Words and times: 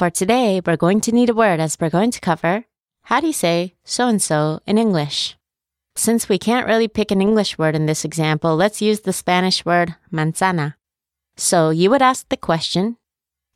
For 0.00 0.08
today, 0.08 0.62
we're 0.64 0.78
going 0.78 1.02
to 1.02 1.12
need 1.12 1.28
a 1.28 1.34
word 1.34 1.60
as 1.60 1.76
we're 1.78 1.90
going 1.90 2.10
to 2.12 2.20
cover 2.22 2.64
how 3.02 3.20
do 3.20 3.26
you 3.26 3.34
say 3.34 3.74
so 3.84 4.08
and 4.08 4.22
so 4.22 4.60
in 4.66 4.78
English? 4.78 5.36
Since 5.94 6.26
we 6.26 6.38
can't 6.38 6.66
really 6.66 6.88
pick 6.88 7.10
an 7.10 7.20
English 7.20 7.58
word 7.58 7.76
in 7.76 7.84
this 7.84 8.02
example, 8.02 8.56
let's 8.56 8.80
use 8.80 9.00
the 9.00 9.12
Spanish 9.12 9.62
word 9.62 9.96
manzana. 10.10 10.76
So 11.36 11.68
you 11.68 11.90
would 11.90 12.00
ask 12.00 12.26
the 12.30 12.38
question, 12.38 12.96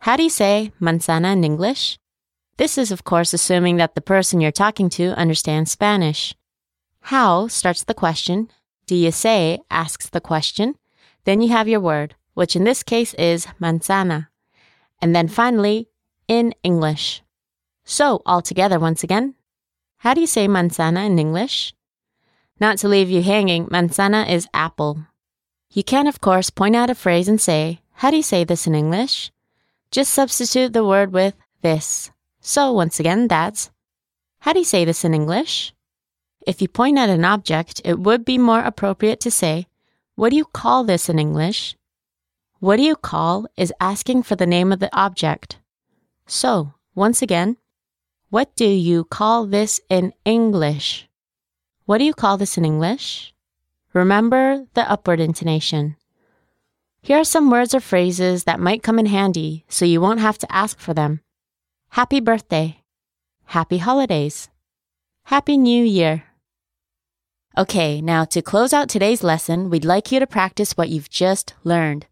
how 0.00 0.18
do 0.18 0.22
you 0.22 0.28
say 0.28 0.70
manzana 0.78 1.32
in 1.32 1.44
English? 1.44 1.98
This 2.58 2.76
is, 2.76 2.92
of 2.92 3.04
course, 3.04 3.32
assuming 3.32 3.78
that 3.78 3.94
the 3.94 4.02
person 4.02 4.42
you're 4.42 4.52
talking 4.52 4.90
to 4.90 5.18
understands 5.18 5.70
Spanish. 5.70 6.34
How 7.04 7.48
starts 7.48 7.84
the 7.84 7.94
question. 7.94 8.50
Do 8.86 8.94
you 8.94 9.12
say 9.12 9.60
asks 9.70 10.10
the 10.10 10.20
question. 10.20 10.74
Then 11.24 11.40
you 11.40 11.48
have 11.48 11.68
your 11.68 11.80
word, 11.80 12.16
which 12.34 12.54
in 12.54 12.64
this 12.64 12.82
case 12.82 13.14
is 13.14 13.46
manzana. 13.58 14.28
And 15.00 15.16
then 15.16 15.28
finally, 15.28 15.88
in 16.28 16.54
English. 16.62 17.22
So, 17.84 18.22
all 18.24 18.42
together 18.42 18.78
once 18.78 19.04
again. 19.04 19.34
How 19.98 20.14
do 20.14 20.20
you 20.20 20.26
say 20.26 20.48
manzana 20.48 21.06
in 21.06 21.18
English? 21.18 21.74
Not 22.60 22.78
to 22.78 22.88
leave 22.88 23.10
you 23.10 23.22
hanging, 23.22 23.66
manzana 23.66 24.28
is 24.28 24.48
apple. 24.54 25.06
You 25.70 25.82
can, 25.82 26.06
of 26.06 26.20
course, 26.20 26.50
point 26.50 26.76
out 26.76 26.90
a 26.90 26.94
phrase 26.94 27.28
and 27.28 27.40
say, 27.40 27.80
How 27.94 28.10
do 28.10 28.16
you 28.16 28.22
say 28.22 28.44
this 28.44 28.66
in 28.66 28.74
English? 28.74 29.32
Just 29.90 30.12
substitute 30.12 30.72
the 30.72 30.84
word 30.84 31.12
with 31.12 31.34
this. 31.62 32.10
So, 32.40 32.72
once 32.72 33.00
again, 33.00 33.28
that's 33.28 33.70
How 34.40 34.52
do 34.52 34.60
you 34.60 34.64
say 34.64 34.84
this 34.84 35.04
in 35.04 35.14
English? 35.14 35.74
If 36.46 36.60
you 36.60 36.68
point 36.68 36.98
at 36.98 37.08
an 37.08 37.24
object, 37.24 37.80
it 37.84 37.98
would 37.98 38.24
be 38.24 38.38
more 38.38 38.60
appropriate 38.60 39.20
to 39.20 39.30
say, 39.30 39.66
What 40.14 40.30
do 40.30 40.36
you 40.36 40.44
call 40.44 40.84
this 40.84 41.08
in 41.08 41.18
English? 41.18 41.76
What 42.60 42.76
do 42.76 42.82
you 42.82 42.96
call 42.96 43.46
is 43.56 43.74
asking 43.80 44.22
for 44.22 44.36
the 44.36 44.46
name 44.46 44.72
of 44.72 44.78
the 44.78 44.94
object. 44.96 45.58
So, 46.26 46.74
once 46.94 47.22
again, 47.22 47.56
what 48.30 48.56
do 48.56 48.66
you 48.66 49.04
call 49.04 49.46
this 49.46 49.80
in 49.88 50.12
English? 50.24 51.08
What 51.84 51.98
do 51.98 52.04
you 52.04 52.14
call 52.14 52.38
this 52.38 52.56
in 52.56 52.64
English? 52.64 53.34
Remember 53.92 54.66
the 54.74 54.90
upward 54.90 55.20
intonation. 55.20 55.96
Here 57.02 57.18
are 57.18 57.24
some 57.24 57.50
words 57.50 57.74
or 57.74 57.80
phrases 57.80 58.44
that 58.44 58.58
might 58.58 58.82
come 58.82 58.98
in 58.98 59.06
handy 59.06 59.66
so 59.68 59.84
you 59.84 60.00
won't 60.00 60.20
have 60.20 60.38
to 60.38 60.50
ask 60.50 60.78
for 60.80 60.94
them. 60.94 61.20
Happy 61.90 62.18
birthday. 62.18 62.80
Happy 63.44 63.78
holidays. 63.78 64.48
Happy 65.24 65.56
New 65.56 65.84
Year. 65.84 66.24
Okay, 67.56 68.00
now 68.00 68.24
to 68.24 68.42
close 68.42 68.72
out 68.72 68.88
today's 68.88 69.22
lesson, 69.22 69.70
we'd 69.70 69.84
like 69.84 70.10
you 70.10 70.18
to 70.18 70.26
practice 70.26 70.76
what 70.76 70.88
you've 70.88 71.10
just 71.10 71.54
learned. 71.62 72.06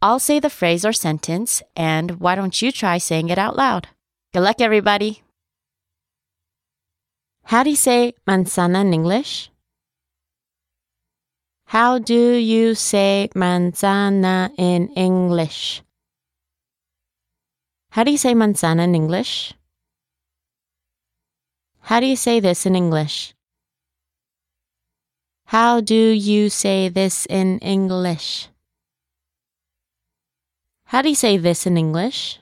I'll 0.00 0.20
say 0.20 0.38
the 0.38 0.50
phrase 0.50 0.84
or 0.84 0.92
sentence, 0.92 1.62
and 1.74 2.20
why 2.20 2.36
don't 2.36 2.62
you 2.62 2.70
try 2.70 2.98
saying 2.98 3.30
it 3.30 3.38
out 3.38 3.56
loud? 3.56 3.88
Good 4.32 4.42
luck, 4.42 4.60
everybody. 4.60 5.22
How 7.44 7.64
do 7.64 7.70
you 7.70 7.76
say 7.76 8.14
manzana 8.26 8.82
in 8.82 8.94
English? 8.94 9.50
How 11.64 11.98
do 11.98 12.36
you 12.36 12.74
say 12.74 13.28
manzana 13.34 14.50
in 14.56 14.88
English? 14.94 15.82
How 17.90 18.04
do 18.04 18.12
you 18.12 18.18
say 18.18 18.34
manzana 18.34 18.84
in 18.84 18.94
English? 18.94 19.54
How 21.80 21.98
do 22.00 22.06
you 22.06 22.16
say 22.16 22.38
this 22.38 22.66
in 22.66 22.76
English? 22.76 23.34
How 25.46 25.80
do 25.80 25.94
you 25.94 26.50
say 26.50 26.88
this 26.88 27.26
in 27.26 27.58
English? 27.60 28.48
How 30.88 31.02
do 31.02 31.10
you 31.10 31.14
say 31.14 31.36
this 31.36 31.66
in 31.66 31.76
English? 31.76 32.40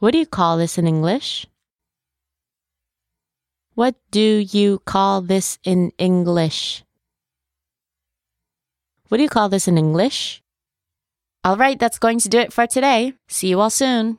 What 0.00 0.10
do 0.12 0.18
you 0.18 0.26
call 0.26 0.58
this 0.58 0.76
in 0.76 0.86
English? 0.86 1.46
What 3.74 3.94
do 4.10 4.20
you 4.20 4.80
call 4.84 5.22
this 5.22 5.58
in 5.64 5.92
English? 5.96 6.84
What 9.08 9.16
do 9.16 9.22
you 9.22 9.30
call 9.30 9.48
this 9.48 9.66
in 9.66 9.78
English? 9.78 10.42
All 11.42 11.56
right, 11.56 11.78
that's 11.78 11.98
going 11.98 12.18
to 12.18 12.28
do 12.28 12.38
it 12.38 12.52
for 12.52 12.66
today. 12.66 13.14
See 13.26 13.48
you 13.48 13.60
all 13.60 13.70
soon. 13.70 14.18